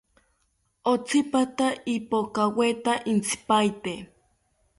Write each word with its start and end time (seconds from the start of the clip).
Otsipata 0.91 1.67
ipokaweta 1.95 2.93
intzipaete 3.11 3.93